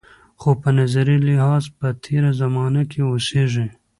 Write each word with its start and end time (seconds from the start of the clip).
خو 0.39 0.49
په 0.61 0.69
نظري 0.79 1.17
لحاظ 1.27 1.63
په 1.77 1.87
تېره 2.03 2.31
زمانه 2.41 2.81
کې 2.91 2.99
اوسېږي. 3.11 3.67